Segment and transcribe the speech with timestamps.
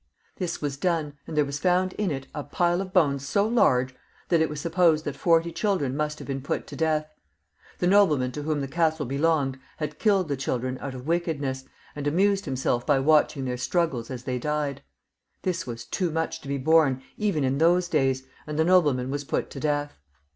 [0.37, 3.93] This was done, and there was found in it a pile of bones so large,
[4.29, 7.07] that it was supposed that forty children must have been put to death.
[7.77, 12.07] The nobleman, to whom the castle belonged, had killed the children out of wickedness, and
[12.07, 14.81] amused himself by watch ^ ing their struggles as they died.
[15.43, 19.23] This was too much to be borne, even in those days, and the nobleman was
[19.23, 19.99] put to death.